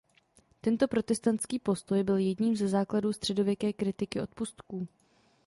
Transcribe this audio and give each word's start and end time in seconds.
Tento 0.61 0.87
protestantský 0.87 1.59
postoj 1.59 2.03
byl 2.03 2.17
jedním 2.17 2.55
ze 2.55 2.67
základů 2.67 3.13
středověké 3.13 3.73
kritiky 3.73 4.21
odpustků. 4.21 4.87